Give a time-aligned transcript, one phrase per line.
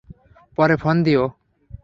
[0.57, 1.23] পরে ফোন দিও।